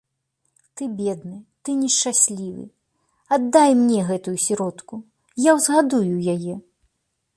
[0.79, 1.33] Ты бедны,
[1.67, 2.65] ты нешчаслівы,
[3.37, 4.95] аддай мне гэтую сіротку,
[5.51, 6.55] я ўзгадую яе.